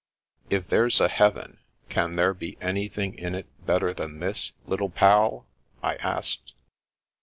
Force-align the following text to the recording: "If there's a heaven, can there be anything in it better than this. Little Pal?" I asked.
"If 0.49 0.67
there's 0.67 0.99
a 0.99 1.07
heaven, 1.07 1.59
can 1.87 2.15
there 2.15 2.33
be 2.33 2.57
anything 2.59 3.13
in 3.13 3.35
it 3.35 3.45
better 3.67 3.93
than 3.93 4.19
this. 4.19 4.51
Little 4.65 4.89
Pal?" 4.89 5.45
I 5.83 5.93
asked. 5.97 6.53